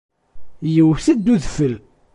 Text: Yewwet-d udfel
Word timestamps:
Yewwet-d 0.73 1.25
udfel 1.33 1.73